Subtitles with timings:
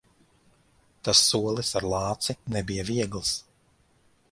[1.07, 3.37] Tas solis ar lāci nebija viegls.